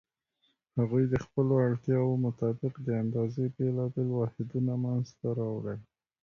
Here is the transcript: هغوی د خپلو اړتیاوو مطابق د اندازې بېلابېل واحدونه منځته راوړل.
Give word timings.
هغوی 0.79 1.03
د 1.09 1.15
خپلو 1.25 1.53
اړتیاوو 1.67 2.21
مطابق 2.25 2.73
د 2.81 2.87
اندازې 3.03 3.43
بېلابېل 3.57 4.09
واحدونه 4.13 4.73
منځته 4.85 5.27
راوړل. 5.39 5.79